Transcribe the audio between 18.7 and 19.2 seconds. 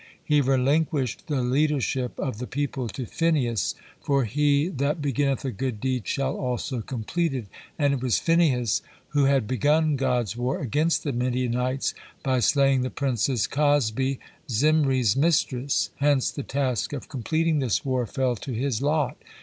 lot.